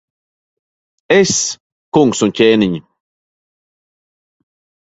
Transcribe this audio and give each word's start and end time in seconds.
Es, 1.17 1.33
kungs 1.97 2.25
un 2.29 2.35
ķēniņ! 2.41 2.73